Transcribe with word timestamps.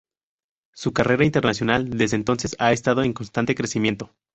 Su 0.73 0.93
carrera 0.93 1.25
internacional 1.25 1.91
desde 1.95 2.15
entonces 2.15 2.55
ha 2.57 2.71
estado 2.71 3.03
en 3.03 3.13
constante 3.13 3.53
crecimiento. 3.53 4.11